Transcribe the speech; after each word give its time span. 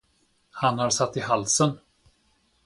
Han 0.61 0.79
har 0.79 0.89
satt 0.95 1.17
i 1.17 1.19
halsen. 1.27 1.77